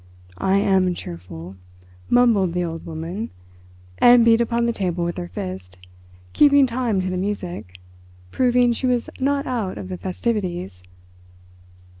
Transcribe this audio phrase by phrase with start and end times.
[0.39, 1.57] "I am cheerful,"
[2.09, 3.29] mumbled the old woman,
[3.99, 5.77] and beat upon the table with her fist,
[6.33, 7.75] keeping time to the music,
[8.31, 10.81] proving she was not out of the festivities.